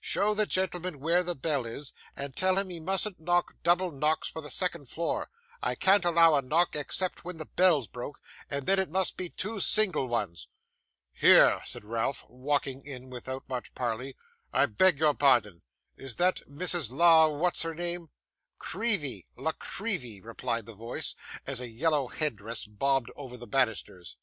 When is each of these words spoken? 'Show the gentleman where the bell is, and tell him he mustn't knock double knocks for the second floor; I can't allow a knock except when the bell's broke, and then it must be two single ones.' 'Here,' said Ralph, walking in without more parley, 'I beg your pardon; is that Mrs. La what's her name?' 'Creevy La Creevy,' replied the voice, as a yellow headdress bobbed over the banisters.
'Show 0.00 0.34
the 0.34 0.46
gentleman 0.46 1.00
where 1.00 1.24
the 1.24 1.34
bell 1.34 1.66
is, 1.66 1.92
and 2.14 2.36
tell 2.36 2.56
him 2.56 2.70
he 2.70 2.78
mustn't 2.78 3.18
knock 3.18 3.56
double 3.64 3.90
knocks 3.90 4.28
for 4.28 4.40
the 4.40 4.48
second 4.48 4.88
floor; 4.88 5.28
I 5.64 5.74
can't 5.74 6.04
allow 6.04 6.36
a 6.36 6.42
knock 6.42 6.76
except 6.76 7.24
when 7.24 7.38
the 7.38 7.44
bell's 7.46 7.88
broke, 7.88 8.20
and 8.48 8.66
then 8.66 8.78
it 8.78 8.88
must 8.88 9.16
be 9.16 9.30
two 9.30 9.58
single 9.58 10.06
ones.' 10.06 10.46
'Here,' 11.12 11.60
said 11.66 11.82
Ralph, 11.84 12.24
walking 12.28 12.86
in 12.86 13.10
without 13.10 13.48
more 13.48 13.64
parley, 13.74 14.14
'I 14.52 14.66
beg 14.66 15.00
your 15.00 15.12
pardon; 15.12 15.62
is 15.96 16.14
that 16.14 16.36
Mrs. 16.48 16.92
La 16.92 17.26
what's 17.26 17.62
her 17.62 17.74
name?' 17.74 18.10
'Creevy 18.60 19.26
La 19.36 19.50
Creevy,' 19.50 20.20
replied 20.20 20.66
the 20.66 20.72
voice, 20.72 21.16
as 21.48 21.60
a 21.60 21.66
yellow 21.68 22.06
headdress 22.06 22.64
bobbed 22.64 23.10
over 23.16 23.36
the 23.36 23.48
banisters. 23.48 24.16